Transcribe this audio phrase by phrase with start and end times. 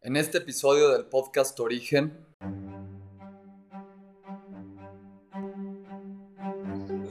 [0.00, 2.16] En este episodio del podcast Origen.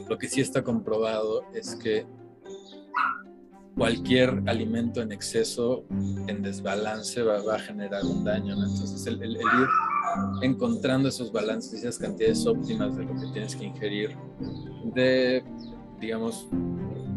[0.08, 2.06] Lo que sí está comprobado es que
[3.76, 5.84] cualquier alimento en exceso,
[6.28, 8.54] en desbalance, va, a generar un daño.
[8.54, 9.42] Entonces, el, ir
[10.42, 14.16] encontrando esos balances, esas cantidades óptimas de lo que tienes que ingerir,
[14.96, 15.44] de,
[16.00, 16.48] digamos,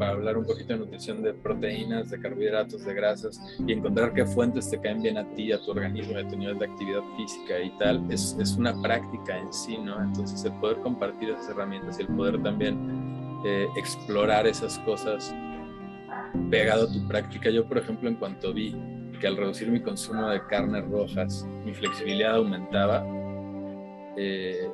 [0.00, 4.24] para hablar un poquito de nutrición de proteínas, de carbohidratos, de grasas y encontrar qué
[4.24, 7.60] fuentes te caen bien a ti, a tu organismo, a tu nivel de actividad física
[7.60, 10.02] y tal, es, es una práctica en sí, ¿no?
[10.02, 12.78] Entonces el poder compartir esas herramientas y el poder también
[13.44, 15.34] eh, explorar esas cosas
[16.50, 17.50] pegado a tu práctica.
[17.50, 18.74] Yo, por ejemplo, en cuanto vi
[19.20, 23.05] que al reducir mi consumo de carnes rojas, mi flexibilidad aumentaba,
[24.16, 24.66] eh,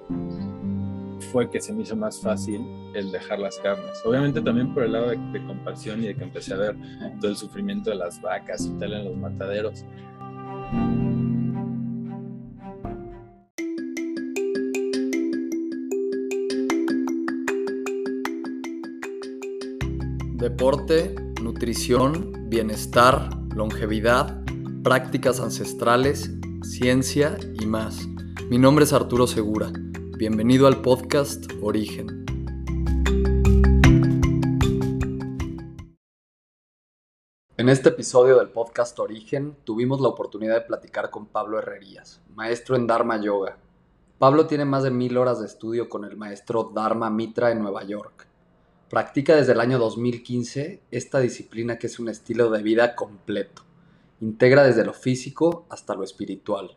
[1.20, 4.00] fue que se me hizo más fácil el dejar las carnes.
[4.04, 6.76] Obviamente también por el lado de, compasión y de que empecé a ver
[7.20, 9.84] todo el sufrimiento de las vacas y tal en los mataderos.
[20.38, 24.42] Deporte, nutrición, bienestar, longevidad,
[24.84, 26.30] prácticas ancestrales,
[26.62, 28.06] ciencia y más.
[28.48, 29.72] Mi nombre es Arturo Segura.
[30.18, 32.24] Bienvenido al podcast Origen.
[37.58, 42.76] En este episodio del podcast Origen tuvimos la oportunidad de platicar con Pablo Herrerías, maestro
[42.76, 43.58] en Dharma Yoga.
[44.18, 47.84] Pablo tiene más de mil horas de estudio con el maestro Dharma Mitra en Nueva
[47.84, 48.26] York.
[48.88, 53.64] Practica desde el año 2015 esta disciplina que es un estilo de vida completo.
[54.22, 56.74] Integra desde lo físico hasta lo espiritual,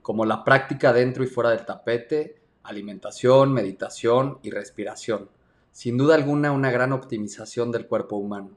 [0.00, 2.37] como la práctica dentro y fuera del tapete,
[2.68, 5.30] alimentación, meditación y respiración.
[5.72, 8.50] Sin duda alguna una gran optimización del cuerpo humano.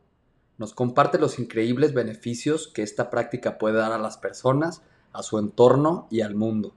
[0.58, 5.40] Nos comparte los increíbles beneficios que esta práctica puede dar a las personas, a su
[5.40, 6.76] entorno y al mundo.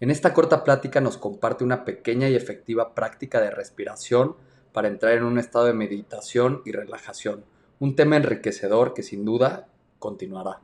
[0.00, 4.36] En esta corta plática nos comparte una pequeña y efectiva práctica de respiración
[4.72, 7.44] para entrar en un estado de meditación y relajación.
[7.78, 10.60] Un tema enriquecedor que sin duda continuará.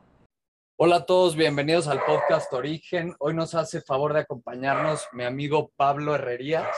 [0.81, 3.13] Hola a todos, bienvenidos al podcast Origen.
[3.19, 6.73] Hoy nos hace favor de acompañarnos mi amigo Pablo Herrerías.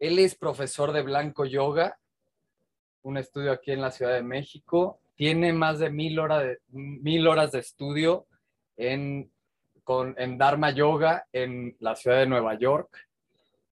[0.00, 1.96] Él es profesor de Blanco Yoga,
[3.02, 4.98] un estudio aquí en la Ciudad de México.
[5.14, 8.26] Tiene más de mil, de, mil horas de estudio
[8.76, 9.30] en,
[9.84, 13.06] con, en Dharma Yoga en la ciudad de Nueva York.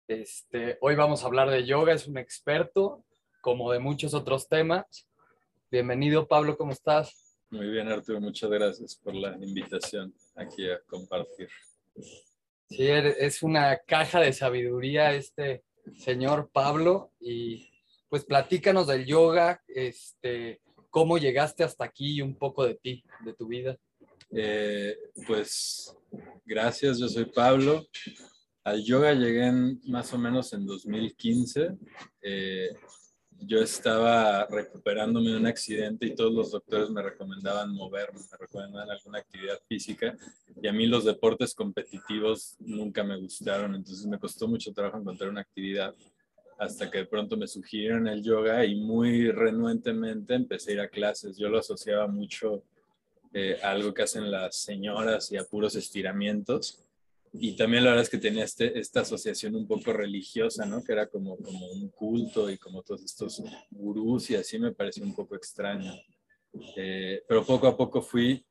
[0.05, 3.05] Este, hoy vamos a hablar de yoga, es un experto,
[3.40, 5.07] como de muchos otros temas.
[5.72, 7.22] Bienvenido, Pablo, ¿cómo estás?
[7.53, 11.47] Muy bien, Arturo, muchas gracias por la invitación aquí a compartir.
[12.68, 15.64] Sí, es una caja de sabiduría este
[15.96, 17.69] señor Pablo y
[18.09, 23.34] pues platícanos del yoga, este, cómo llegaste hasta aquí y un poco de ti, de
[23.36, 23.78] tu vida.
[24.31, 24.97] Eh,
[25.28, 25.96] pues
[26.46, 27.85] gracias, yo soy Pablo.
[28.64, 29.52] Al yoga llegué
[29.84, 31.70] más o menos en 2015
[33.45, 38.89] yo estaba recuperándome de un accidente y todos los doctores me recomendaban moverme, me recomendaban
[38.89, 40.15] alguna actividad física
[40.61, 45.29] y a mí los deportes competitivos nunca me gustaron, entonces me costó mucho trabajo encontrar
[45.29, 45.93] una actividad
[46.57, 50.87] hasta que de pronto me sugirieron el yoga y muy renuentemente empecé a ir a
[50.87, 51.37] clases.
[51.37, 52.63] Yo lo asociaba mucho
[53.33, 56.83] eh, a algo que hacen las señoras y a puros estiramientos
[57.35, 60.83] y también la verdad es que tenía este, esta asociación un poco religiosa, ¿no?
[60.83, 65.03] Que era como, como un culto y como todos estos gurús y así me pareció
[65.03, 65.93] un poco extraño.
[66.75, 68.45] Eh, pero poco a poco fui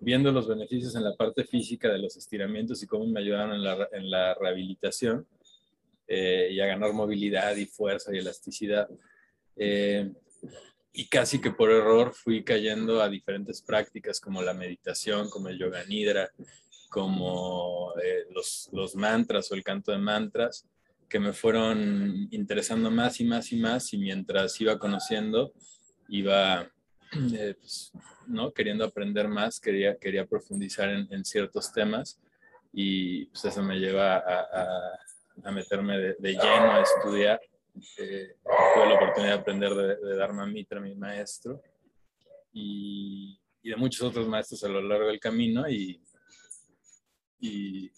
[0.00, 3.62] viendo los beneficios en la parte física de los estiramientos y cómo me ayudaron en
[3.62, 5.26] la, en la rehabilitación
[6.08, 8.88] eh, y a ganar movilidad y fuerza y elasticidad.
[9.56, 10.12] Eh,
[10.92, 15.58] y casi que por error fui cayendo a diferentes prácticas como la meditación, como el
[15.58, 16.30] yoga nidra,
[16.94, 20.64] como eh, los, los, mantras o el canto de mantras,
[21.08, 25.52] que me fueron interesando más y más y más y mientras iba conociendo,
[26.08, 26.70] iba
[27.36, 27.90] eh, pues,
[28.28, 28.52] ¿no?
[28.52, 32.20] queriendo aprender más, quería, quería profundizar en, ciertos temas
[32.72, 34.96] y pues eso me lleva a,
[35.42, 37.40] a, meterme de, lleno a estudiar.
[37.98, 41.60] Eh, tuve la oportunidad de aprender de, de Dharma Mitra, mi maestro,
[42.52, 46.00] y, y de muchos otros maestros a lo largo del camino y
[47.40, 47.90] y,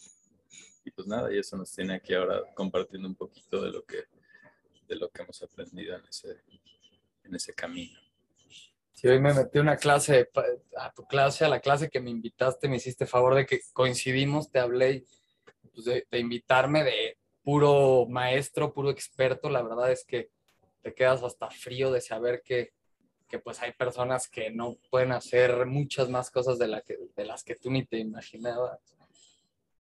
[0.94, 4.05] pues nada, y eso nos tiene aquí ahora compartiendo un poquito de lo que,
[4.88, 6.43] de lo que hemos aprendido en ese,
[7.25, 7.99] en ese camino.
[8.93, 10.31] Sí, hoy me metí una clase,
[10.77, 14.50] a tu clase, a la clase que me invitaste, me hiciste favor de que coincidimos,
[14.50, 15.05] te hablé
[15.75, 19.50] pues, de, de, invitarme de puro maestro, puro experto.
[19.50, 20.31] La verdad es que
[20.81, 22.73] te quedas hasta frío de saber que
[23.29, 27.25] que pues hay personas que no pueden hacer muchas más cosas de, la que, de
[27.25, 28.79] las que tú ni te imaginabas.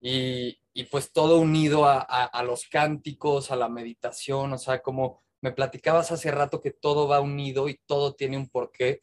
[0.01, 5.23] Y, y pues todo unido a, a, los cánticos, a la meditación, o sea, como
[5.43, 9.01] me platicabas hace rato que todo va unido y todo tiene un porqué.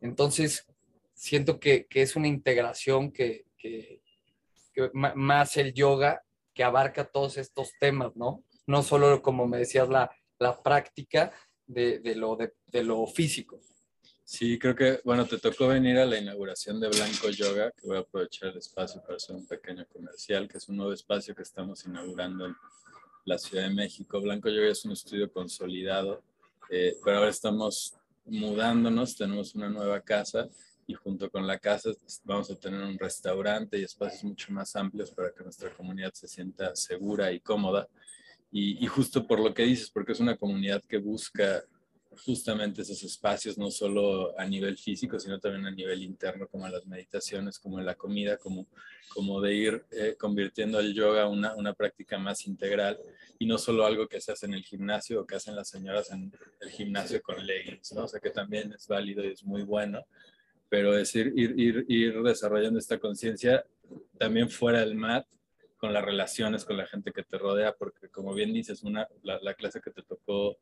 [0.00, 0.66] Entonces,
[1.14, 4.00] siento que, que es una integración que, que,
[4.92, 6.22] más el yoga
[6.52, 8.44] que abarca todos estos temas, ¿no?
[8.66, 11.32] No solo, como me decías, la, la práctica
[11.66, 13.60] de, de lo, de lo físico.
[14.28, 17.96] Sí, creo que, bueno, te tocó venir a la inauguración de Blanco Yoga, que voy
[17.96, 21.42] a aprovechar el espacio para hacer un pequeño comercial, que es un nuevo espacio que
[21.42, 22.56] estamos inaugurando en
[23.24, 24.20] la Ciudad de México.
[24.20, 26.24] Blanco Yoga es un estudio consolidado,
[26.68, 27.94] eh, pero ahora estamos
[28.24, 30.48] mudándonos, tenemos una nueva casa
[30.88, 31.90] y junto con la casa
[32.24, 36.26] vamos a tener un restaurante y espacios mucho más amplios para que nuestra comunidad se
[36.26, 37.86] sienta segura y cómoda.
[38.50, 41.62] Y, y justo por lo que dices, porque es una comunidad que busca
[42.24, 46.86] justamente esos espacios, no solo a nivel físico, sino también a nivel interno, como las
[46.86, 48.66] meditaciones, como la comida, como,
[49.08, 52.98] como de ir eh, convirtiendo el yoga una, una práctica más integral
[53.38, 56.10] y no solo algo que se hace en el gimnasio o que hacen las señoras
[56.10, 58.04] en el gimnasio con leggings, ¿no?
[58.04, 60.06] O sea, que también es válido y es muy bueno,
[60.68, 63.64] pero es ir, ir, ir, desarrollando esta conciencia
[64.18, 65.26] también fuera del mat,
[65.76, 69.54] con las relaciones con la gente que te rodea, porque como bien dices, una, la
[69.54, 70.56] clase que te tocó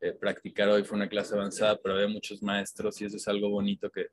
[0.00, 3.48] eh, practicar hoy fue una clase avanzada, pero había muchos maestros y eso es algo
[3.48, 4.08] bonito que,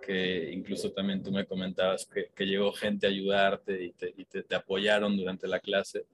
[0.00, 4.24] que incluso también tú me comentabas que, que llegó gente a ayudarte y te, y
[4.24, 6.06] te, te apoyaron durante la clase.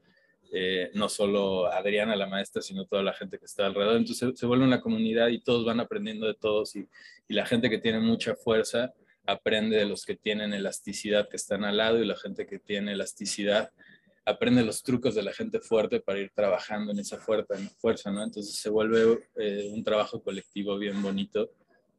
[0.53, 3.97] Eh, no solo Adriana, la maestra, sino toda la gente que está alrededor.
[3.97, 6.89] Entonces se, se vuelve una comunidad y todos van aprendiendo de todos y,
[7.29, 8.95] y, la gente que tiene mucha fuerza
[9.27, 12.93] aprende de los que tienen elasticidad que están al lado y la gente que tiene
[12.93, 13.73] elasticidad
[14.27, 18.25] aprende los trucos de la gente fuerte para ir trabajando en esa fuerza, ¿no?
[18.25, 21.49] Entonces se vuelve eh, un trabajo colectivo bien bonito,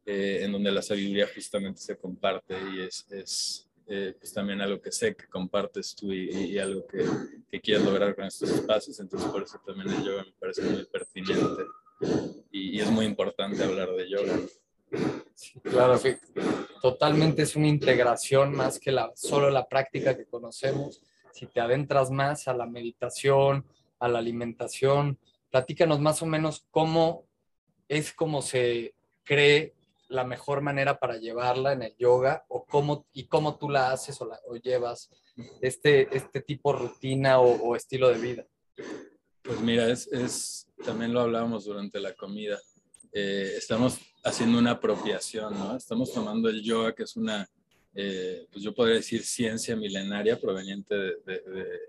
[0.06, 4.82] eh, en donde la sabiduría justamente se comparte y es, es eh, pues también algo
[4.82, 7.06] que sé que compartes tú y, y algo que,
[7.50, 10.86] que, quieres lograr con estos espacios, entonces por eso también el yoga me parece muy
[10.86, 11.64] pertinente
[12.52, 14.38] y, y es muy importante hablar de yoga.
[15.34, 15.98] Sí, claro,
[16.82, 21.02] totalmente es una integración más que la, solo la práctica que conocemos
[21.38, 23.64] si te adentras más a la meditación,
[24.00, 25.20] a la alimentación,
[25.52, 27.26] platícanos más o menos cómo
[27.88, 29.76] es como se cree
[30.10, 34.20] la mejor manera para llevarla en el yoga o cómo y cómo tú la haces
[34.22, 35.12] o, la, o llevas
[35.62, 38.46] este, este tipo de rutina o, o, estilo de vida.
[39.44, 42.58] Pues mira, es, es también lo hablábamos durante la comida.
[43.12, 45.76] Eh, estamos haciendo una apropiación, ¿no?
[45.76, 47.48] Estamos tomando el yoga, que es una
[47.96, 51.80] eh, pues yo podría decir ciencia milenaria proveniente de, de, de,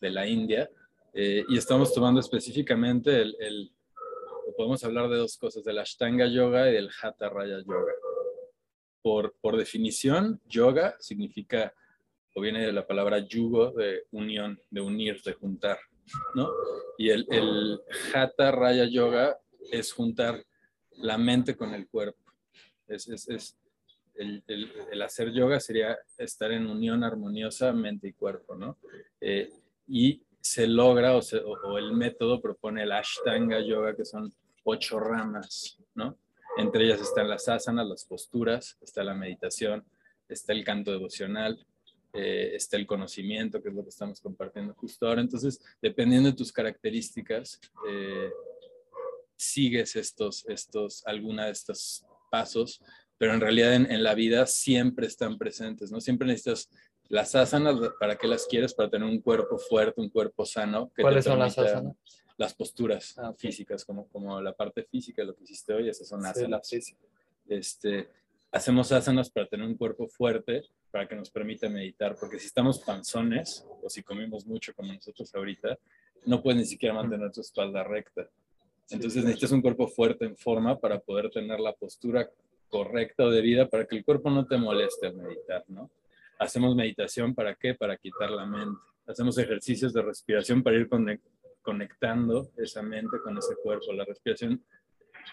[0.00, 0.70] de la India,
[1.12, 3.72] eh, y estamos tomando específicamente el, el,
[4.56, 7.92] podemos hablar de dos cosas, del Ashtanga Yoga y del Hatha Raya Yoga.
[9.02, 11.72] Por, por definición, yoga significa,
[12.34, 15.78] o viene de la palabra yugo, de unión, de unir, de juntar,
[16.34, 16.50] ¿no?
[16.98, 17.80] Y el, el
[18.12, 19.38] Hatha Raya Yoga
[19.70, 20.44] es juntar
[20.96, 22.18] la mente con el cuerpo.
[22.88, 23.56] Es, es, es
[24.18, 28.78] el, hacer yoga sería estar en unión armoniosa mente y cuerpo, ¿no?
[29.20, 29.50] Eh,
[29.86, 34.32] y se logra o, el método propone el Ashtanga Yoga, que son
[34.64, 36.18] ocho ramas, ¿no?
[36.56, 39.84] Entre ellas están las asanas, las posturas, está la meditación,
[40.28, 41.66] está el canto devocional,
[42.12, 45.20] eh, está el conocimiento, que es lo que estamos compartiendo justo ahora.
[45.20, 48.30] Entonces, dependiendo de tus características, eh,
[49.36, 52.80] sigues estos, estos, alguna de estos pasos
[53.18, 56.00] pero en realidad en, en, la vida siempre están presentes, ¿no?
[56.00, 56.68] Siempre necesitas
[57.08, 58.74] las asanas, ¿para qué las quieres?
[58.74, 60.90] Para tener un cuerpo fuerte, un cuerpo sano.
[60.94, 61.96] Que ¿Cuáles son las asanas?
[62.36, 66.24] Las posturas ah, físicas, como, como la parte física, lo que hiciste hoy, esas son
[66.26, 66.68] asanas.
[66.68, 66.80] Sí,
[67.48, 68.10] este,
[68.50, 72.80] hacemos asanas para tener un cuerpo fuerte, para que nos permita meditar, porque si estamos
[72.80, 75.78] panzones, o si comemos mucho como nosotros ahorita,
[76.26, 78.28] no puedes ni siquiera mantener tu espalda recta.
[78.90, 82.28] Entonces necesitas un cuerpo fuerte en forma para poder tener la postura
[82.68, 85.90] correcta o debida para que el cuerpo no te moleste al meditar, ¿no?
[86.38, 87.74] Hacemos meditación para qué?
[87.74, 88.78] Para quitar la mente.
[89.06, 90.88] Hacemos ejercicios de respiración para ir
[91.62, 93.92] conectando esa mente con ese cuerpo.
[93.92, 94.62] La respiración,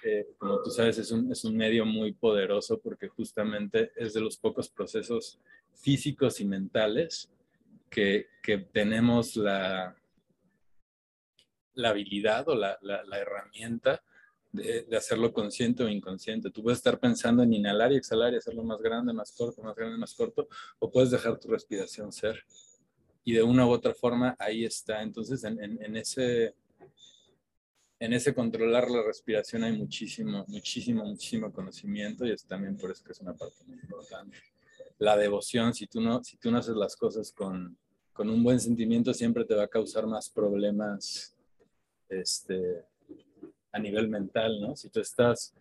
[0.04, 4.22] eh, como tú sabes, es un, es un medio muy poderoso porque justamente es de
[4.22, 5.40] los pocos procesos
[5.74, 7.30] físicos y mentales
[7.90, 9.96] que, que tenemos la,
[11.74, 14.02] la habilidad o la, la herramienta
[14.54, 16.52] de, hacerlo consciente o inconsciente.
[16.52, 19.76] Tú puedes estar pensando en inhalar y exhalar y hacerlo más grande, más corto, más
[19.76, 20.48] grande, más corto,
[20.80, 22.46] o puedes dejar tu respiración ser.
[23.26, 25.02] Y de una u otra forma, ahí está.
[25.02, 26.54] Entonces, en, en, en ese,
[28.00, 33.04] en ese controlar la respiración hay muchísimo, muchísimo, muchísimo conocimiento y es también por eso
[33.04, 34.38] que es una parte muy importante.
[35.00, 37.78] La devoción, si tú no, si tú no haces las cosas con,
[38.12, 41.36] con un buen sentimiento, siempre te va a causar más problemas
[42.10, 42.86] este,
[43.74, 44.76] a nivel mental, ¿no?
[44.76, 45.54] Si tú estás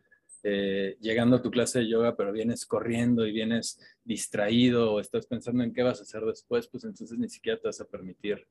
[0.45, 5.27] eh, llegando a tu clase de yoga, pero vienes corriendo y vienes distraído o estás
[5.27, 8.47] pensando en qué vas a hacer después, pues entonces ni siquiera te vas a permitir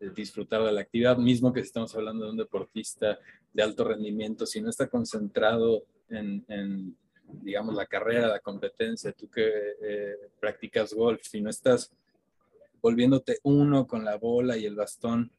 [0.00, 3.18] eh, disfrutar de la actividad, mismo que si estamos hablando de un deportista
[3.52, 6.96] de alto rendimiento, si no está concentrado en,
[7.42, 9.50] digamos, la carrera, la competencia, tú que
[9.82, 11.92] eh, practicas golf, si no estás
[12.80, 15.32] volviéndote uno con la bola y el bastón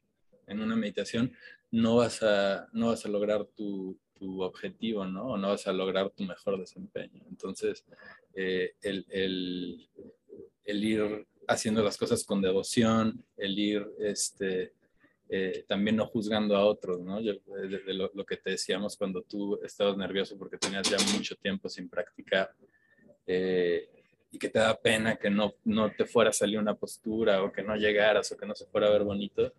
[0.46, 1.32] en una meditación,
[1.70, 5.26] no vas a, no vas a lograr tu, tu objetivo, ¿no?
[5.26, 7.22] O no vas a lograr tu mejor desempeño.
[7.28, 7.84] Entonces,
[8.34, 9.88] eh, el, el,
[10.64, 14.72] el, ir haciendo las cosas con devoción, el ir este,
[15.28, 17.20] eh, también no juzgando a otros, ¿no?
[17.20, 21.68] Yo, de, lo, que te decíamos cuando tú estabas nervioso porque tenías ya mucho tiempo
[21.68, 22.52] sin practicar
[23.26, 23.88] eh,
[24.30, 27.52] y que te da pena que no, no te fuera a salir una postura o
[27.52, 29.52] que no llegaras o que no se fuera a ver bonito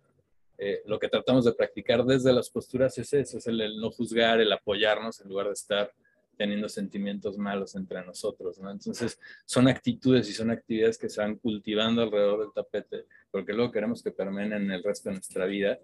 [0.62, 4.42] eh, lo que tratamos de practicar desde las posturas es eso, es el, no juzgar,
[4.42, 5.90] el apoyarnos en lugar de estar
[6.36, 8.70] teniendo sentimientos malos entre nosotros, ¿no?
[8.70, 13.72] Entonces, son actitudes y son actividades que se van cultivando alrededor del tapete, porque luego
[13.72, 15.78] queremos que permeen en el resto de nuestra vida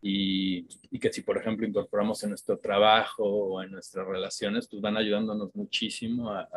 [0.00, 4.80] y, y, que si, por ejemplo, incorporamos en nuestro trabajo o en nuestras relaciones, pues
[4.80, 6.48] van ayudándonos muchísimo a,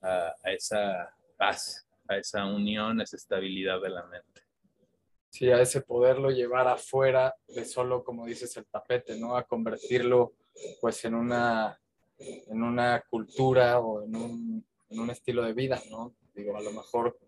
[0.00, 4.41] a, a esa paz, a esa unión, a esa estabilidad de la mente.
[5.32, 9.34] Sí, a ese poderlo llevar afuera de solo, como dices, el tapete, ¿no?
[9.34, 10.34] A convertirlo
[10.78, 11.80] pues en una,
[12.18, 16.14] en una cultura o en un, en un estilo de vida, ¿no?
[16.34, 17.18] Digo, a lo mejor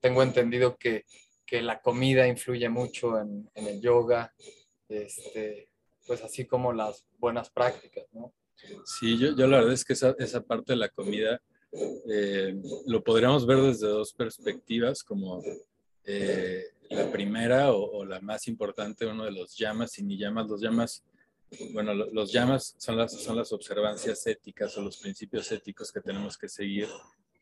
[0.00, 1.06] tengo entendido que,
[1.46, 4.34] que la comida influye mucho en, en, el yoga,
[4.90, 5.70] este,
[6.06, 8.34] pues así como las buenas prácticas, ¿no?
[8.84, 11.40] Sí, yo, yo la verdad es que esa, esa parte de la comida
[12.06, 12.54] eh,
[12.86, 15.42] lo podríamos ver desde dos perspectivas, como
[16.06, 20.60] eh, la primera o, la más importante, uno de los llamas, y ni llamas, los
[20.60, 21.04] llamas,
[21.72, 26.36] bueno, los llamas son las, son las observancias éticas o los principios éticos que tenemos
[26.36, 26.88] que seguir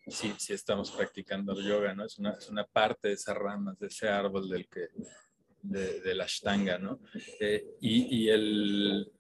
[0.06, 2.04] si, si estamos practicando el yoga, ¿no?
[2.04, 4.88] Es una, es una parte de esas ramas, de ese árbol del que,
[5.62, 7.00] de, la ashtanga, ¿no?
[7.40, 9.10] Eh, y, y el,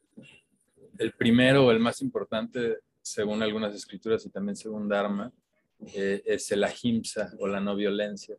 [0.98, 5.32] el primero o el más importante, según algunas escrituras y también según Dharma,
[5.94, 8.36] eh, es el ahimsa o la no violencia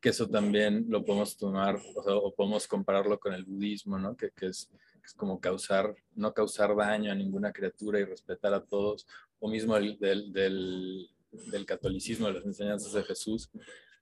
[0.00, 4.16] que eso también lo podemos tomar o, podemos compararlo con el budismo, ¿no?
[4.16, 4.70] Que, que, es,
[5.04, 9.06] es, como causar, no causar daño a ninguna criatura y respetar a todos,
[9.38, 11.08] o mismo el, del, del,
[11.50, 13.50] del, catolicismo, de las enseñanzas de Jesús,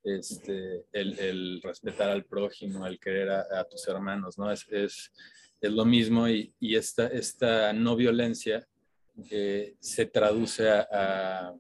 [0.05, 4.51] este, el, el respetar al prójimo, el querer a, a tus hermanos, ¿no?
[4.53, 5.13] Es, es,
[5.61, 8.67] es lo mismo y, y, esta, esta no violencia
[9.31, 11.55] eh, se traduce a, a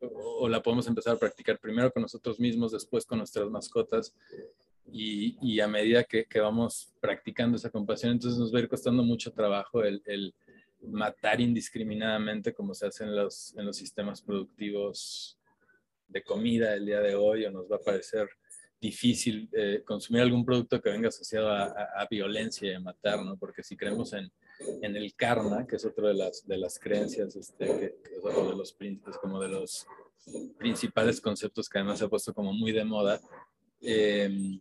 [0.00, 4.14] o la podemos empezar a practicar primero con nosotros mismos, después con nuestras mascotas.
[4.88, 8.68] Y, y a medida que, que, vamos practicando esa compasión, entonces nos va a ir
[8.68, 10.32] costando mucho trabajo el, el
[10.82, 15.38] matar indiscriminadamente como se hace en los, en los sistemas productivos
[16.08, 18.28] de comida el día de hoy, o nos va a parecer
[18.80, 23.36] difícil eh, consumir algún producto que venga asociado a, violencia y a matar, ¿no?
[23.36, 27.36] Porque si creemos en, en el karma, que es otra de las, de las creencias,
[27.36, 29.86] este, que, que, o de los principios, como de los
[30.58, 33.20] principales conceptos que además se ha puesto como muy de moda,
[33.80, 34.58] eh,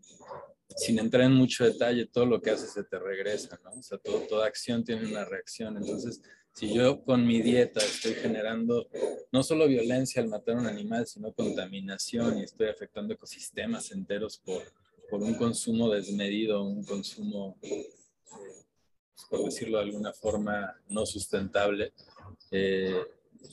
[0.75, 3.71] sin entrar en mucho detalle, todo lo que haces se te regresa, ¿no?
[3.71, 5.77] O sea, todo, toda acción tiene una reacción.
[5.77, 6.21] Entonces,
[6.53, 8.87] si yo con mi dieta estoy generando
[9.31, 14.37] no solo violencia al matar a un animal, sino contaminación y estoy afectando ecosistemas enteros
[14.37, 14.63] por,
[15.09, 17.57] por un consumo desmedido, un consumo
[19.29, 21.93] por decirlo de alguna forma, no sustentable.
[22.51, 23.03] Eh,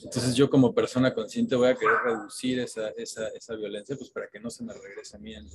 [0.03, 4.27] entonces yo como persona consciente voy a querer reducir esa, esa, esa violencia, pues para
[4.27, 5.47] que no se me regrese a mí en,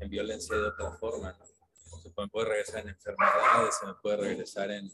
[0.00, 1.36] en violencia de otra forma.
[1.38, 2.00] ¿no?
[2.00, 4.90] Se me puede regresar en enfermedades, se me puede regresar en,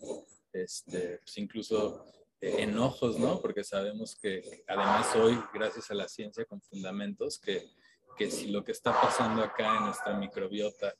[0.52, 2.04] este, pues incluso
[2.40, 3.40] eh, enojos, ¿no?
[3.40, 7.70] Porque sabemos que además hoy, gracias a la ciencia con fundamentos, que,
[8.16, 10.94] que si lo que está pasando acá en nuestra microbiota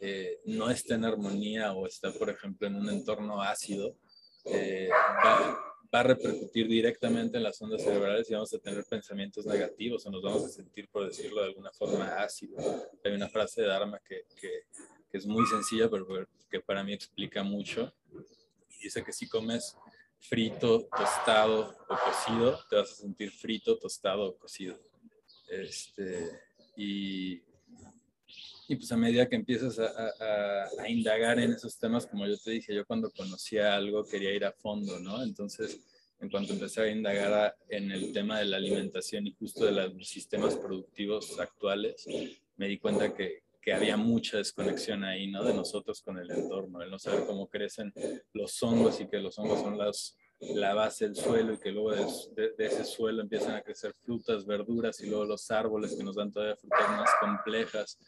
[0.00, 3.96] eh, no está en armonía o está, por ejemplo, en un entorno ácido,
[4.44, 5.58] eh, va,
[5.92, 10.22] a repercutir directamente en las ondas cerebrales y vamos a tener pensamientos negativos o nos
[10.22, 12.56] vamos a sentir, por decirlo de alguna forma, ácido.
[13.04, 14.64] Hay una frase de Dharma que, que,
[15.12, 16.06] es muy sencilla, pero
[16.50, 17.92] que para mí explica mucho.
[18.82, 19.76] Dice que si comes
[20.18, 24.78] frito, tostado o cocido, te vas a sentir frito, tostado o cocido.
[25.50, 26.30] Este,
[26.76, 27.42] y
[28.72, 32.52] y pues a medida que empiezas a, a, indagar en esos temas, como yo te
[32.52, 35.22] dije, yo cuando conocía algo quería ir a fondo, ¿no?
[35.22, 35.78] Entonces,
[36.20, 40.08] en cuanto empecé a indagar en el tema de la alimentación y justo de los
[40.08, 42.06] sistemas productivos actuales,
[42.56, 45.44] me di cuenta que, que había mucha desconexión ahí, ¿no?
[45.44, 47.92] De nosotros con el entorno, el no saber cómo crecen
[48.32, 51.90] los hongos y que los hongos son las, la base del suelo y que luego
[51.90, 56.32] de, ese suelo empiezan a crecer frutas, verduras y luego los árboles que nos dan
[56.32, 57.98] todavía frutas más complejas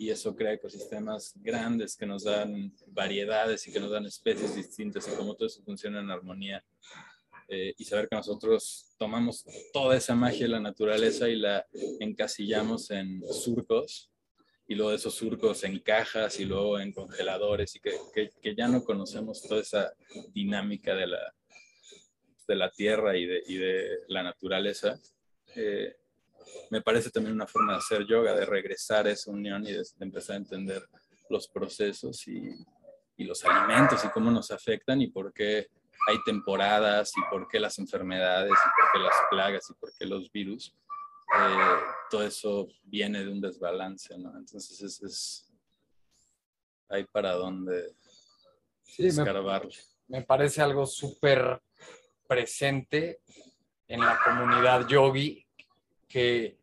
[0.00, 5.06] y eso crea ecosistemas grandes que nos dan variedades y que nos dan especies distintas
[5.06, 6.64] y cómo todo eso funciona en armonía.
[7.46, 11.66] Eh, y saber que nosotros tomamos toda esa magia de la naturaleza y la
[11.98, 14.10] encasillamos en surcos
[14.66, 18.68] y luego de esos surcos en cajas y luego en congeladores y que, que, ya
[18.68, 19.92] no conocemos toda esa
[20.32, 21.34] dinámica de la,
[22.48, 24.98] de la tierra y de, y de la naturaleza.
[25.56, 25.94] Eh,
[26.70, 29.82] me parece también una forma de hacer yoga, de regresar a esa unión y de,
[30.00, 30.88] empezar a entender
[31.28, 32.50] los procesos y,
[33.16, 35.68] y, los alimentos y cómo nos afectan y por qué
[36.08, 40.06] hay temporadas y por qué las enfermedades y por qué las plagas y por qué
[40.06, 40.74] los virus.
[41.38, 41.78] Eh,
[42.10, 44.36] todo eso viene de un desbalance, ¿no?
[44.36, 45.52] Entonces es, es
[46.88, 47.94] hay para dónde
[48.82, 49.76] sí, escarbarle.
[50.08, 51.62] Me, me parece algo súper
[52.26, 53.20] presente
[53.86, 55.46] en la comunidad yogi
[56.10, 56.58] que,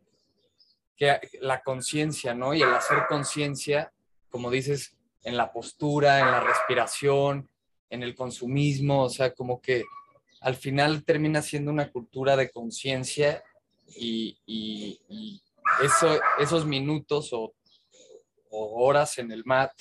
[0.95, 2.53] que la conciencia, ¿no?
[2.53, 3.91] Y el hacer conciencia,
[4.29, 7.49] como dices, en la postura, en la respiración,
[7.89, 9.85] en el consumismo, o sea, como que
[10.41, 13.43] al final termina siendo una cultura de conciencia
[13.87, 15.41] y, y,
[15.83, 17.53] eso, esos minutos o,
[18.49, 19.71] o, horas en el mat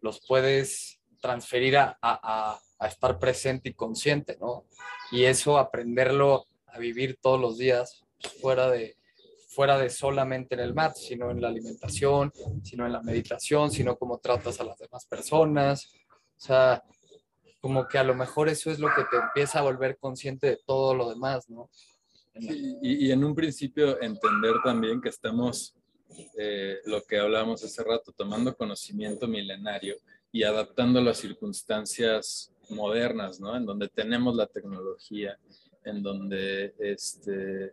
[0.00, 4.64] los puedes transferir a, a, a, estar presente y consciente, ¿no?
[5.10, 8.04] Y eso aprenderlo a vivir todos los días
[8.40, 8.96] fuera de,
[9.54, 12.32] fuera de solamente en el mat, sino en la alimentación,
[12.62, 15.92] sino en la meditación, sino cómo tratas a las demás personas.
[16.36, 16.82] O sea,
[17.60, 20.58] como que a lo mejor eso es lo que te empieza a volver consciente de
[20.66, 21.70] todo lo demás, ¿no?
[22.34, 25.76] y, y, en un principio entender también que estamos,
[26.36, 29.96] eh, lo que hablábamos hace rato, tomando conocimiento milenario
[30.32, 33.56] y adaptando las circunstancias modernas, ¿no?
[33.56, 35.38] En donde tenemos la tecnología,
[35.84, 37.72] en donde este,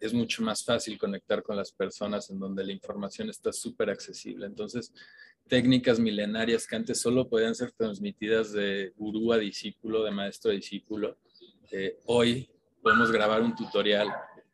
[0.00, 4.46] es mucho más fácil conectar con las personas en donde la información está súper accesible.
[4.46, 4.92] Entonces,
[5.46, 10.54] técnicas milenarias que antes solo podían ser transmitidas de gurú a discípulo, de maestro a
[10.54, 11.18] discípulo,
[11.70, 12.48] eh, hoy
[12.82, 14.08] podemos grabar un tutorial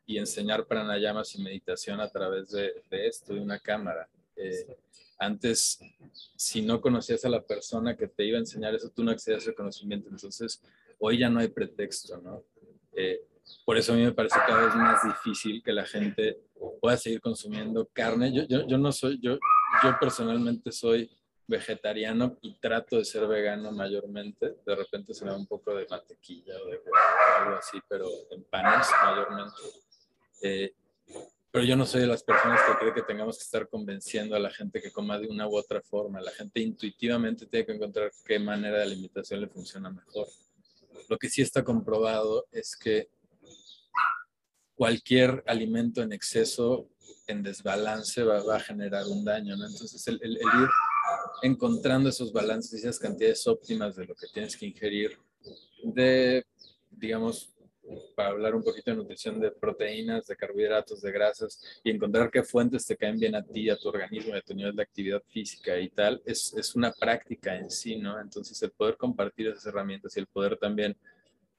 [0.05, 4.09] y enseñar pranayamas y meditación a través de, esto, de una cámara.
[4.35, 4.77] Eh,
[5.19, 5.79] antes,
[6.35, 9.47] si no conocías a la persona que te iba a enseñar eso, tú no accedías
[9.47, 10.09] al conocimiento.
[10.09, 10.61] Entonces,
[10.99, 12.43] hoy ya no hay pretexto, ¿no?
[12.93, 13.26] Eh,
[13.65, 16.39] por eso a mí me parece cada vez más difícil que la gente
[16.79, 18.33] pueda seguir consumiendo carne.
[18.33, 19.37] Yo, yo, yo no soy, yo,
[19.83, 21.09] yo personalmente soy
[21.47, 24.55] vegetariano y trato de ser vegano mayormente.
[24.65, 26.81] De repente se me da un poco de mantequilla o de
[27.39, 29.61] algo así, pero en panes mayormente.
[30.41, 30.73] Eh,
[31.49, 34.39] pero yo no soy de las personas que creen que tengamos que estar convenciendo a
[34.39, 36.21] la gente que coma de una u otra forma.
[36.21, 40.27] La gente intuitivamente tiene que encontrar qué manera de alimentación le funciona mejor.
[41.09, 43.09] Lo que sí está comprobado es que
[44.77, 46.87] cualquier alimento en exceso,
[47.25, 49.65] en desbalance, va, a generar un daño, ¿no?
[49.65, 50.69] Entonces, el, ir
[51.41, 55.17] encontrando esos balances y esas cantidades óptimas de lo que tienes que ingerir,
[55.83, 56.45] de,
[56.91, 57.51] digamos,
[58.15, 62.43] para hablar un poquito de nutrición de proteínas, de carbohidratos, de grasas, y encontrar qué
[62.43, 65.79] fuentes te caen bien a ti, a tu organismo, a tu nivel de actividad física
[65.79, 68.19] y tal, es, es una práctica en sí, ¿no?
[68.19, 70.95] Entonces, el poder compartir esas herramientas y el poder también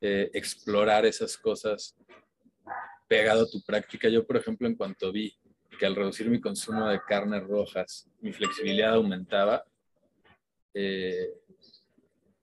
[0.01, 1.97] eh, explorar esas cosas
[3.09, 4.09] pegado a tu práctica.
[4.09, 5.35] Yo, por ejemplo, en cuanto vi
[5.79, 9.65] que al reducir mi consumo de carnes rojas, mi flexibilidad aumentaba,
[10.75, 11.33] eh,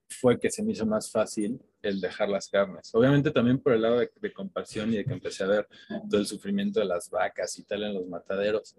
[0.10, 2.90] fue que se me hizo más fácil el dejar las carnes.
[2.94, 5.68] Obviamente también por el lado de, de, compasión y de que empecé a ver
[6.10, 8.76] todo el sufrimiento de las vacas y tal en los mataderos,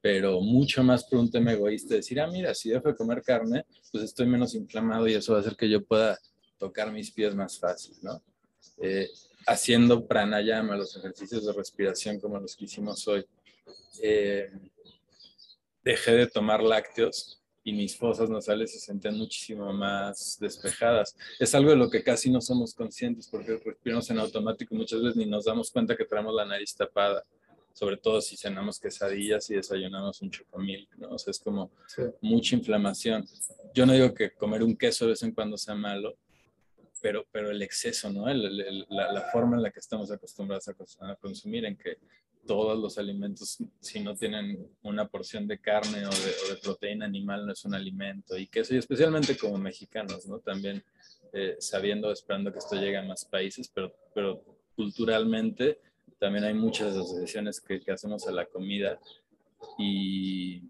[0.00, 3.66] pero mucho más por un tema egoísta, decir, ah, mira, si dejo de comer carne,
[3.92, 6.18] pues estoy menos inflamado y eso va a hacer que yo pueda
[6.58, 8.22] tocar mis pies más fácil, ¿no?
[8.78, 9.08] Eh,
[9.46, 13.24] haciendo pranayama, los ejercicios de respiración como los que hicimos hoy,
[14.02, 14.50] eh,
[15.82, 21.14] dejé de tomar lácteos y mis fosas nasales se sentían muchísimo más despejadas.
[21.38, 25.16] Es algo de lo que casi no somos conscientes porque respiramos en automático muchas veces
[25.16, 27.24] ni nos damos cuenta que tenemos la nariz tapada,
[27.72, 31.10] sobre todo si cenamos quesadillas y desayunamos un chocomil, ¿no?
[31.10, 31.70] O sea, es como
[32.20, 33.26] mucha inflamación.
[33.74, 36.16] Yo no digo que comer un queso de vez en cuando sea malo,
[37.00, 38.26] pero, pero el exceso, ¿no?
[38.26, 41.98] la, la, forma en la que estamos acostumbrados a, consumir, en que
[42.46, 47.52] todos los alimentos, si no tienen una porción de carne o de, proteína animal, no
[47.52, 48.36] es un alimento.
[48.36, 50.38] Y que eso, y especialmente como mexicanos, ¿no?
[50.38, 50.82] También
[51.32, 54.42] eh, sabiendo, esperando que esto llegue a más países, pero, pero
[54.74, 55.78] culturalmente
[56.18, 58.98] también hay muchas asociaciones que, que hacemos a la comida
[59.78, 60.62] y,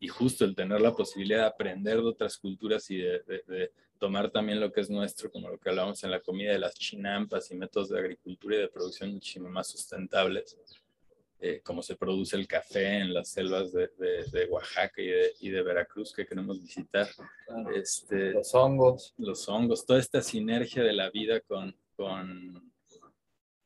[0.00, 4.30] y, justo el tener la posibilidad de aprender de otras culturas y de, de, tomar
[4.30, 7.50] también lo que es nuestro, como lo que hablábamos en la comida de las chinampas
[7.50, 10.56] y métodos de agricultura y de producción muchísimo más sustentables,
[11.38, 15.62] eh, como se produce el café en las selvas de, de Oaxaca y, y de,
[15.62, 17.08] Veracruz que queremos visitar.
[17.74, 19.14] Este, los hongos.
[19.18, 22.72] Los hongos, toda esta sinergia de la vida con, con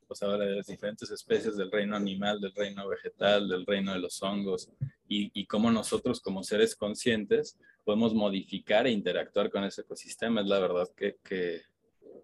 [0.08, 4.00] pues ahora de las diferentes especies del reino animal, del reino vegetal, del reino de
[4.00, 4.68] los hongos,
[5.06, 10.40] y, y cómo nosotros como seres conscientes podemos modificar e interactuar con ese ecosistema.
[10.40, 11.62] Es la verdad que, que,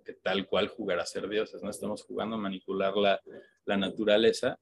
[0.05, 1.71] que tal cual jugar a ser dioses, ¿no?
[1.71, 3.21] Estamos jugando a manipular la,
[3.65, 4.59] la naturaleza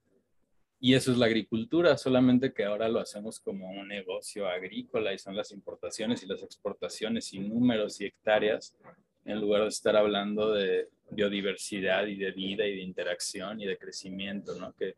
[0.79, 5.17] y eso es la agricultura, solamente que ahora lo hacemos como un negocio agrícola y
[5.17, 8.75] son las importaciones y las exportaciones y números y hectáreas,
[9.23, 13.77] en lugar de estar hablando de biodiversidad y de vida y de interacción y de
[13.77, 14.73] crecimiento, ¿no?
[14.73, 14.95] Que,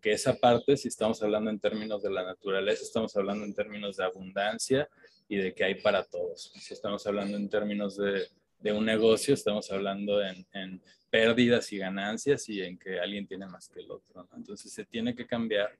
[0.00, 3.96] que esa parte, si estamos hablando en términos de la naturaleza, estamos hablando en términos
[3.96, 4.88] de abundancia
[5.30, 6.52] y de que hay para todos.
[6.56, 8.26] Si estamos hablando en términos de,
[8.58, 13.46] de un negocio, estamos hablando en, en pérdidas y ganancias y en que alguien tiene
[13.46, 14.28] más que el otro.
[14.36, 15.70] Entonces se tiene que cambiar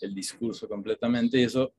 [0.00, 1.74] el discurso completamente y eso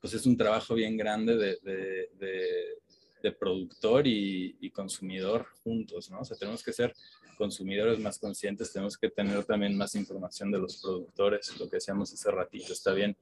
[0.00, 2.78] pues es un trabajo bien grande de, de,
[3.20, 6.20] de, productor y, y, consumidor juntos, ¿no?
[6.20, 6.94] O sea, tenemos que ser
[7.36, 12.12] consumidores más conscientes, tenemos que tener también más información de los productores, lo que decíamos
[12.12, 13.16] hace ratito, está bien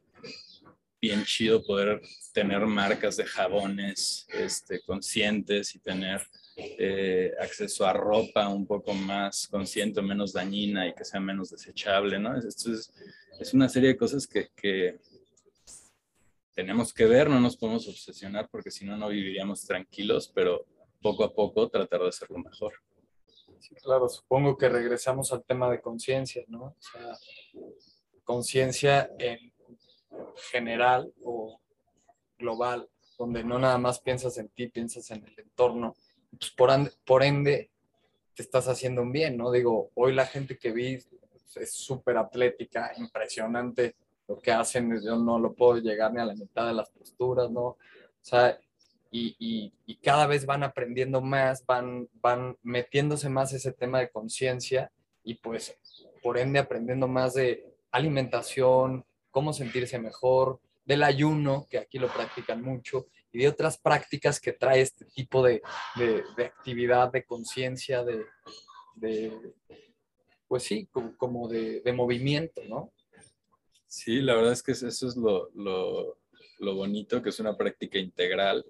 [1.03, 2.01] bien chido poder
[2.33, 6.23] tener marcas de jabones este, conscientes y tener
[6.57, 12.21] eh, acceso a ropa un poco más consciente, menos dañina y que sea menos desechable,
[12.21, 12.39] ¿no?
[12.39, 12.93] Esto es,
[13.41, 15.01] es una serie de cosas que, que,
[16.55, 20.67] tenemos que ver, no nos podemos obsesionar porque si no, no viviríamos tranquilos, pero
[21.01, 22.75] poco a poco tratar de hacerlo mejor.
[23.59, 26.63] Sí, claro, supongo que regresamos al tema de conciencia, ¿no?
[26.63, 27.17] O sea,
[28.23, 29.52] conciencia en
[30.51, 31.61] general o
[32.39, 35.95] global, donde no nada más piensas en ti, piensas en el entorno
[36.39, 36.71] pues por,
[37.05, 37.71] por ende
[38.35, 39.51] te estás haciendo un bien, ¿no?
[39.51, 40.99] Digo, hoy la gente que vi
[41.57, 43.95] es súper atlética, impresionante
[44.27, 47.51] lo que hacen, yo no lo puedo llegar ni a la mitad de las posturas,
[47.51, 47.61] ¿no?
[47.63, 47.79] O
[48.23, 48.59] sea,
[49.11, 54.11] y, y, y cada vez van aprendiendo más, van, van metiéndose más ese tema de
[54.11, 54.91] conciencia
[55.23, 55.77] y pues
[56.23, 62.63] por ende aprendiendo más de alimentación, cómo sentirse mejor, del ayuno, que aquí lo practican
[62.63, 65.63] mucho, y de otras prácticas que trae este tipo de,
[65.97, 68.25] de, actividad, de conciencia, de,
[68.95, 69.33] de,
[70.47, 72.93] pues sí, como, de, de, movimiento, ¿no?
[73.87, 76.19] Sí, la verdad es que eso es lo, lo,
[76.59, 78.65] lo bonito, que es una práctica integral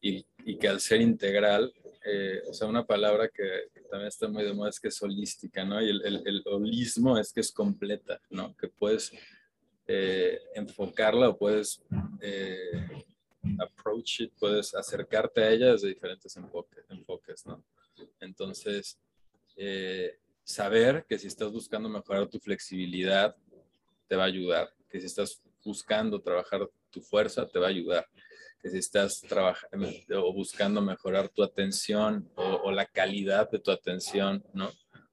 [0.00, 1.72] y, y que al ser integral,
[2.04, 5.64] eh, o sea, una palabra que, también está muy de moda es que es holística,
[5.64, 5.80] ¿no?
[5.80, 8.54] Y el, el, el holismo es que es completa, ¿no?
[8.56, 9.12] Que puedes
[9.88, 11.82] eh, enfocarla o puedes
[12.20, 13.04] eh,
[13.60, 17.44] approach it, puedes acercarte a ella desde diferentes enfoques.
[18.20, 18.98] Entonces,
[19.56, 23.36] eh, saber que si estás buscando mejorar tu flexibilidad,
[24.08, 24.72] te va a ayudar.
[24.90, 28.06] Que si estás buscando trabajar tu fuerza, te va a ayudar.
[28.60, 33.70] Que si estás trabajando o buscando mejorar tu atención o, o, la calidad de tu
[33.70, 34.70] atención, ¿no?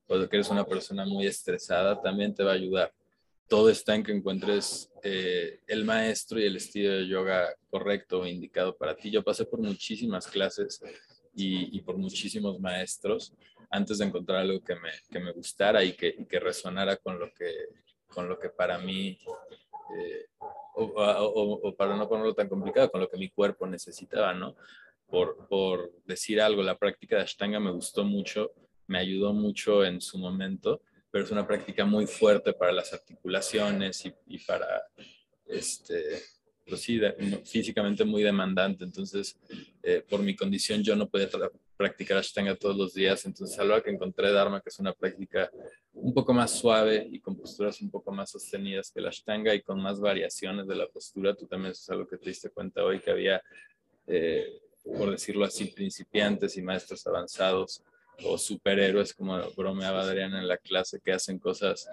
[0.08, 2.94] O que eres una persona muy estresada, también te va a ayudar
[3.48, 8.28] todo está en que encuentres eh, el maestro y el estilo de yoga correcto o
[8.28, 9.12] indicado para ti.
[9.12, 10.82] Yo pasé por muchísimas clases
[11.36, 13.34] y, por muchísimos maestros
[13.70, 17.34] antes de encontrar algo que me, que me gustara y que, que, resonara con lo
[17.34, 17.52] que,
[18.08, 19.18] con lo que para mí,
[19.98, 20.28] eh,
[20.76, 24.56] o, o, para no ponerlo tan complicado, con lo que mi cuerpo necesitaba, ¿no?
[25.08, 28.54] Por, por decir algo, la práctica de Ashtanga me gustó mucho,
[28.86, 30.82] me ayudó mucho en su momento
[31.14, 34.82] pero es una práctica muy fuerte para las articulaciones y, y para,
[35.46, 36.24] este,
[36.68, 37.00] pues sí,
[37.46, 38.84] físicamente muy demandante.
[38.84, 39.38] Entonces,
[39.84, 41.30] eh, por mi condición, yo no podía
[41.78, 43.28] practicar Ashtanga todos los días.
[43.28, 45.52] Entonces, algo que encontré Dharma, que es una práctica
[45.94, 49.62] un poco más suave y con posturas un poco más sostenidas que la Ashtanga y
[49.62, 51.36] con más variaciones de la postura.
[51.36, 53.40] Tú también es algo que te diste cuenta hoy, que había,
[54.08, 54.48] eh,
[54.84, 57.84] por decirlo así, principiantes y maestros avanzados
[58.26, 61.90] o superhéroes, como bromeaba Adriana en la clase, que hacen cosas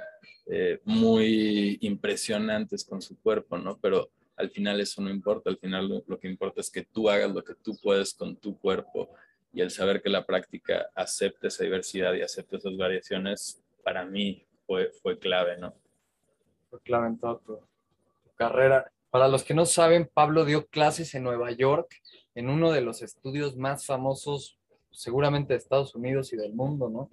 [0.46, 3.78] eh, muy impresionantes con su cuerpo, ¿no?
[3.78, 7.10] Pero al final eso no importa, al final lo, lo, que importa es que tú
[7.10, 9.10] hagas lo que tú puedes con tu cuerpo
[9.52, 14.46] y el saber que la práctica acepte esa diversidad y acepte esas variaciones, para mí
[14.66, 15.74] fue, fue clave, ¿no?
[16.70, 18.90] fue clave en toda tu, tu carrera.
[19.10, 22.00] Para los que no saben, Pablo dio clases en Nueva York,
[22.34, 24.59] en uno de los estudios más famosos,
[24.90, 27.08] seguramente de Estados Unidos y del mundo, ¿no?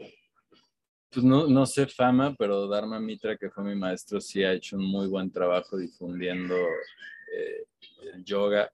[1.09, 4.75] Pues no, no sé fama, pero Dharma Mitra, que fue mi maestro, sí ha hecho
[4.75, 7.65] un muy buen trabajo difundiendo eh,
[8.13, 8.71] el yoga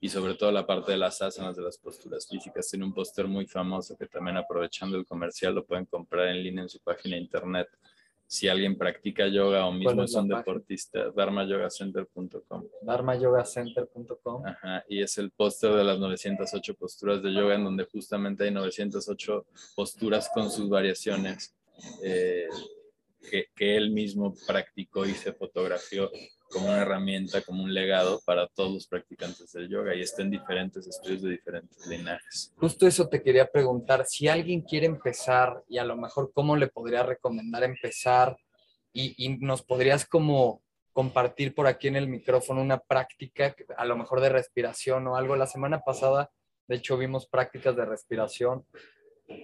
[0.00, 2.68] y sobre todo la parte de las asanas, de las posturas físicas.
[2.68, 6.62] Tiene un póster muy famoso que también aprovechando el comercial lo pueden comprar en línea
[6.62, 7.68] en su página de internet.
[8.32, 10.38] Si alguien practica yoga o mismo es es la un página?
[10.38, 12.64] deportista, dharmayogacenter.com.
[12.80, 14.46] dharmayogacenter.com.
[14.46, 18.50] Ajá, y es el póster de las 908 posturas de yoga en donde justamente hay
[18.50, 19.44] 908
[19.76, 21.54] posturas con sus variaciones
[22.02, 22.48] eh,
[23.30, 26.10] que, que él mismo practicó y se fotografió
[26.52, 30.30] como una herramienta, como un legado para todos los practicantes del yoga y está en
[30.30, 32.52] diferentes estudios de diferentes linajes.
[32.56, 36.68] Justo eso te quería preguntar, si alguien quiere empezar y a lo mejor cómo le
[36.68, 38.36] podría recomendar empezar
[38.92, 40.62] y, y nos podrías como
[40.92, 45.36] compartir por aquí en el micrófono una práctica, a lo mejor de respiración o algo.
[45.36, 46.30] La semana pasada,
[46.68, 48.66] de hecho, vimos prácticas de respiración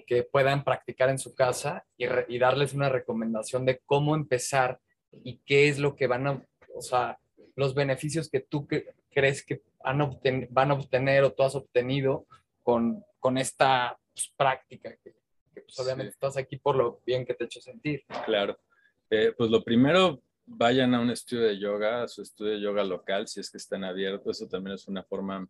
[0.07, 4.79] que puedan practicar en su casa y, y darles una recomendación de cómo empezar
[5.25, 7.19] y qué es lo que van a, o sea,
[7.57, 9.99] los beneficios que tú cre- crees que han
[10.51, 12.27] van a obtener o tú has obtenido
[12.63, 15.15] con, con esta pues, práctica, que,
[15.55, 16.15] que, pues, obviamente Sí.
[16.15, 18.05] estás aquí por lo bien que te ha hecho sentir.
[18.27, 18.59] Claro.
[19.11, 22.85] Eh, pues lo primero, vayan a un estudio de yoga, a su estudio de yoga
[22.85, 24.37] local, si es que están abiertos.
[24.41, 25.49] Eso también es una forma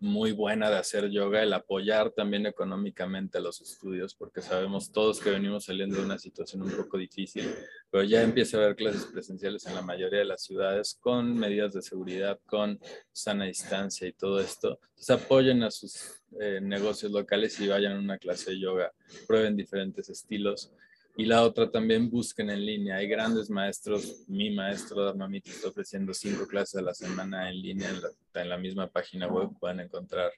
[0.00, 5.20] muy buena de hacer yoga, el apoyar también económicamente a los estudios, porque sabemos todos
[5.20, 7.44] que venimos saliendo de una situación un poco difícil,
[7.90, 11.74] pero ya empieza a haber clases presenciales en la mayoría de las ciudades con medidas
[11.74, 12.80] de seguridad, con
[13.12, 14.80] sana distancia y todo esto.
[14.88, 18.92] Entonces apoyen a sus eh, negocios locales y vayan a una clase de yoga,
[19.26, 20.72] prueben diferentes estilos.
[21.20, 22.96] Y la otra también busquen en línea.
[22.96, 24.24] Hay grandes maestros.
[24.26, 28.08] Mi maestro Dharmamita está ofreciendo cinco clases a la semana en línea en la,
[28.40, 29.50] en la misma página web.
[29.60, 30.32] Pueden encontrar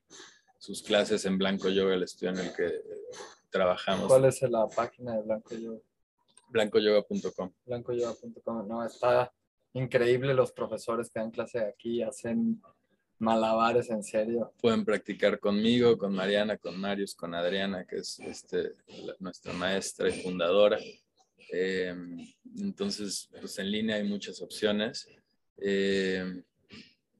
[0.58, 2.82] sus clases en Blanco Yoga, el estudio en el que eh,
[3.48, 4.08] trabajamos.
[4.08, 5.78] ¿Cuál es la página de Blanco Yoga?
[6.48, 7.52] Blancoyoga.com.
[7.64, 8.66] blancoyoga.com.
[8.66, 9.32] No, está
[9.74, 12.60] increíble los profesores que dan clase aquí, hacen
[13.22, 14.52] malabares en serio.
[14.60, 20.08] Pueden practicar conmigo, con Mariana, con Marius, con Adriana, que es este, la- nuestra maestra
[20.08, 20.78] y fundadora.
[21.52, 21.94] Eh,
[22.58, 25.08] entonces, pues en línea hay muchas opciones.
[25.56, 26.42] Eh,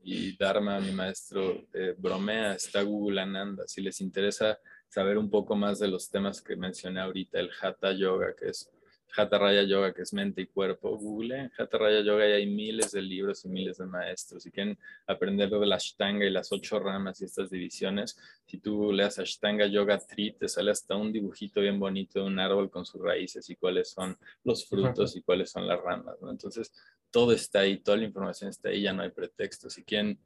[0.03, 3.65] y Dharma, mi maestro, eh, bromea, está Google Ananda.
[3.69, 7.93] Si les interesa saber un poco más de los temas que mencioné ahorita, el Hatha
[7.93, 8.69] Yoga, que es
[9.14, 12.92] Hatha Raya Yoga, que es mente y cuerpo, Google Hatha Raya Yoga y hay miles
[12.92, 14.42] de libros y miles de maestros.
[14.42, 18.92] Si quieren aprender de la Ashtanga y las ocho ramas y estas divisiones, si tú
[18.92, 22.87] leas Ashtanga Yoga Tree, te sale hasta un dibujito bien bonito de un árbol con
[22.87, 26.16] sus raíces y cuáles son los frutos y cuáles son las ramas.
[26.20, 26.31] ¿no?
[26.31, 26.72] Entonces,
[27.11, 29.68] todo está ahí, toda la información está ahí, ya no hay pretexto.
[29.68, 30.18] Si quieren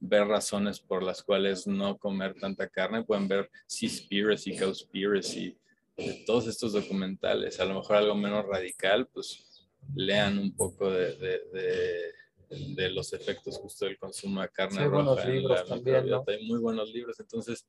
[0.00, 5.56] ver razones por las cuales no comer tanta carne, pueden ver Seaspiracy, Cowspiracy,
[5.98, 11.14] eh, todos estos documentales, a lo mejor algo menos radical, pues lean un poco de,
[11.16, 12.12] de- de-
[12.74, 16.24] de los efectos justo del consumo de carne Sí, roja en libros la también, ¿no?
[16.26, 17.66] Hay muy buenos libros, entonces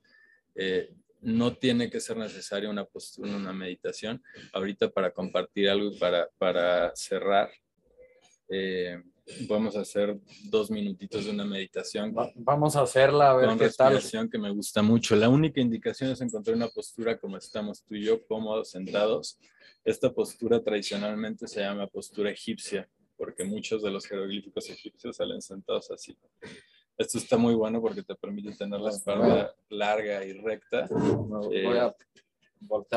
[0.56, 4.24] eh, no tiene que ser necesaria una postura, una meditación.
[4.54, 7.52] Ahorita para compartir algo y para, para cerrar,
[8.50, 9.02] eh,
[9.48, 10.18] podemos hacer
[10.50, 13.94] dos minutitos de una meditación Va- vamos a hacerla a ver con qué tal.
[13.94, 15.16] respiración que me gusta mucho.
[15.16, 19.38] La única indicación es encontrar una postura como estamos tú y yo, cómodos, sentados.
[19.84, 25.90] Esta postura tradicionalmente se llama postura egipcia, porque muchos de los jeroglíficos egipcios salen sentados
[25.92, 26.18] así.
[26.98, 30.86] Esto está muy bueno porque te permite tener la espalda larga y recta
[31.52, 31.96] eh, Voy a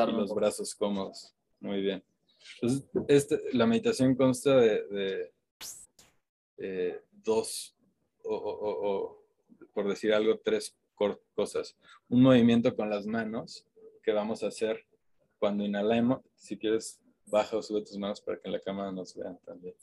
[0.05, 1.33] un los brazos cómodos.
[1.61, 2.03] Muy bien.
[2.61, 5.31] Entonces, este, la meditación consta de, de,
[6.57, 7.75] eh, dos,
[8.23, 9.21] o,
[9.73, 10.75] por decir algo, tres
[11.35, 11.75] cosas.
[12.09, 13.65] Un movimiento con las manos
[14.01, 14.85] que vamos a hacer
[15.39, 16.21] cuando inhalemos.
[16.35, 19.75] Si quieres, baja o sube tus manos para que en la cámara nos vean también.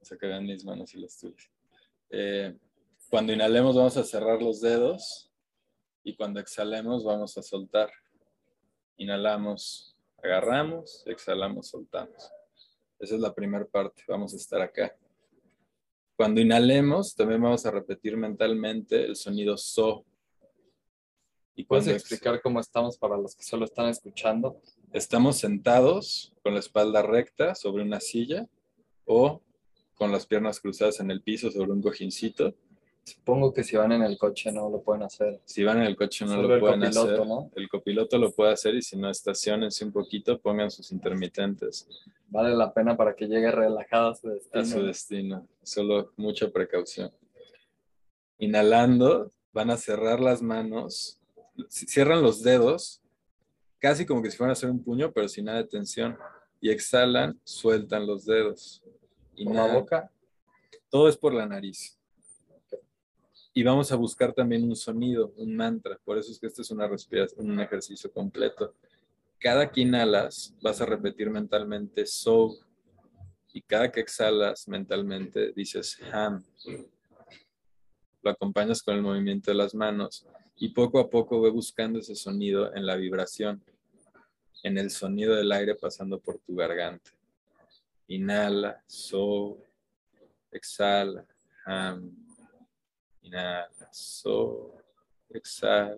[0.00, 1.50] O sea, que vean mis manos y las tuyas.
[2.10, 2.56] Eh,
[3.08, 5.30] cuando inhalemos vamos a cerrar los dedos
[6.02, 7.90] y cuando exhalemos vamos a soltar.
[8.96, 12.30] Inhalamos, agarramos, exhalamos, soltamos.
[12.98, 14.02] Esa es la primera parte.
[14.08, 14.96] Vamos a estar acá.
[16.16, 20.04] Cuando inhalemos, también vamos a repetir mentalmente el sonido so.
[21.56, 24.60] Y ¿Puedes explicar cómo estamos para los que solo están escuchando?
[24.94, 28.46] estamos sentados con la espalda recta sobre una silla
[29.04, 29.42] o
[29.96, 32.54] con las piernas cruzadas en el piso sobre un cojincito
[33.04, 35.40] Supongo que si van en el coche no lo pueden hacer.
[35.44, 37.26] Si van en el coche no Solo lo el pueden copiloto, hacer.
[37.26, 37.50] ¿no?
[37.54, 41.86] El copiloto lo puede hacer y si no, estacionense un poquito, pongan sus intermitentes
[42.28, 44.60] Vale la pena para que llegue relajado a su destino.
[44.62, 45.48] a su destino.
[45.62, 47.12] Solo mucha precaución.
[48.38, 51.20] Inhalando, van a cerrar las manos,
[51.56, 53.00] ci- cierran los dedos,
[53.78, 56.16] casi como que si fueran a hacer un puño, pero sin nada de tensión.
[56.60, 58.82] Y exhalan, sueltan los dedos.
[59.44, 60.10] Por la boca.
[60.88, 61.98] Todo es por la nariz.
[63.56, 65.96] Y vamos a buscar también un sonido, un mantra.
[66.04, 68.74] Por eso es que este es una respiración, un ejercicio completo.
[69.38, 72.56] Cada que inhalas, vas a repetir mentalmente so.
[73.52, 76.44] Y cada que exhalas mentalmente, dices ham.
[78.22, 80.26] Lo acompañas con el movimiento de las manos.
[80.56, 83.62] Y poco a poco ve buscando ese sonido en la vibración,
[84.64, 87.12] en el sonido del aire pasando por tu garganta.
[88.08, 89.58] Inhala, so.
[90.50, 91.24] Exhala,
[91.66, 92.23] ham.
[93.24, 94.74] Inhala, so.
[95.30, 95.96] Exhala.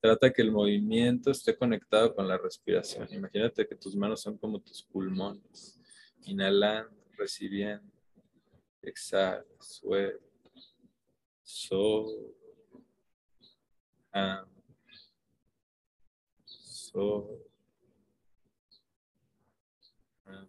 [0.00, 3.08] Trata que el movimiento esté conectado con la respiración.
[3.10, 5.80] Imagínate que tus manos son como tus pulmones.
[6.26, 7.90] Inhalando, recibiendo.
[8.82, 10.24] Exhala, suelta.
[11.42, 12.34] So.
[14.12, 14.46] Ham.
[16.44, 17.40] So.
[20.26, 20.48] Ham.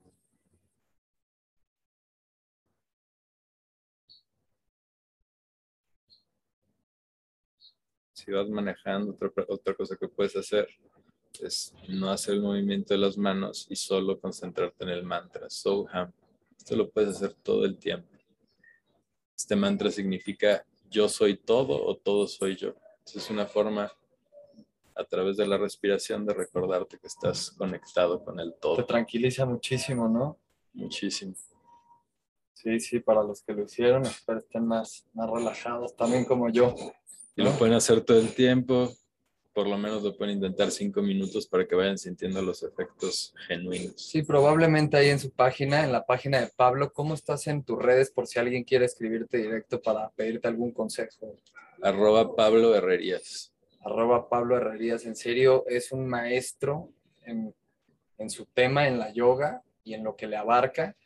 [8.30, 10.68] Si vas manejando, otra, otra cosa que puedes hacer
[11.42, 16.12] es no hacer el movimiento de las manos y solo concentrarte en el mantra, Soham.
[16.56, 18.08] Esto lo puedes hacer todo el tiempo.
[19.36, 22.76] Este mantra significa yo soy todo o todo soy yo.
[23.04, 23.92] Es una forma
[24.96, 28.86] a través de la respiración de recordarte que estás conectado con el Te todo.
[28.86, 30.38] tranquiliza muchísimo, ¿no?
[30.74, 31.34] Muchísimo.
[32.54, 36.76] Sí, sí, para los que lo hicieron, espero estén más, más relajados, también como yo.
[37.40, 38.94] Y lo pueden hacer todo el tiempo.
[39.54, 43.94] Por lo menos lo pueden intentar cinco minutos para que vayan sintiendo los efectos genuinos.
[43.96, 47.82] Sí, probablemente ahí en su página, en la página de Pablo, ¿cómo estás en tus
[47.82, 51.38] redes por si alguien quiere escribirte directo para pedirte algún consejo?
[51.82, 53.54] Arroba Pablo Herrerías.
[53.86, 56.90] Arroba Pablo Herrerías, en serio, es un maestro
[57.24, 57.56] en,
[58.18, 60.98] en su tema, en la yoga y en lo que le abarca.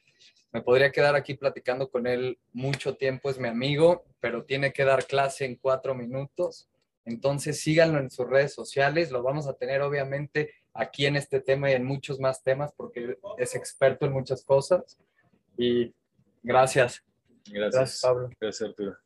[0.54, 4.86] Me podría quedar aquí platicando con él mucho tiempo, es mi amigo, pero tiene que
[4.86, 6.70] dar clase en cuatro minutos.
[7.06, 11.70] Entonces síganlo en sus redes sociales, lo vamos a tener obviamente aquí en este tema
[11.70, 14.98] y en muchos más temas porque es experto en muchas cosas.
[15.58, 15.94] Y
[16.44, 17.04] gracias.
[17.46, 17.74] Gracias.
[17.74, 18.30] Gracias, Pablo.
[18.40, 19.04] Gracias, Arturo.